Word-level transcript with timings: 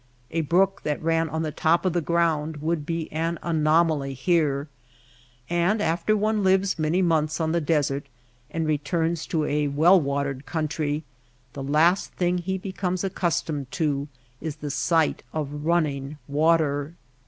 A 0.31 0.41
brook 0.41 0.81
that 0.81 0.99
ran 0.99 1.29
on 1.29 1.43
the 1.43 1.51
top 1.51 1.85
of 1.85 1.93
the 1.93 2.01
ground 2.01 2.57
would 2.57 2.87
be 2.87 3.07
an 3.11 3.37
anomaly 3.43 4.15
here; 4.15 4.67
and 5.47 5.79
after 5.79 6.17
one 6.17 6.41
liv^s 6.43 6.79
many 6.79 7.03
months 7.03 7.39
on 7.39 7.51
the 7.51 7.59
THE 7.59 7.61
MAKE 7.61 7.61
OF 7.61 7.67
THE 7.67 7.73
DESERT 7.73 8.03
35 8.03 8.07
desert 8.07 8.11
and 8.57 8.67
returns 8.67 9.25
to 9.27 9.43
a 9.45 9.67
well 9.67 10.01
watered 10.01 10.47
country, 10.47 11.03
the 11.53 11.61
last 11.63 12.13
thing 12.13 12.39
he 12.39 12.57
becomes 12.57 13.03
accustomed 13.03 13.69
to 13.73 14.07
is 14.41 14.55
the 14.55 14.71
sight 14.71 15.21
of 15.33 15.65
running 15.67 16.17
water. 16.27 16.95